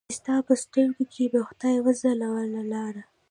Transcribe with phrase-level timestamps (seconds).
[0.09, 3.03] چې ستا په سترګو کې به خدای وځلوله لاره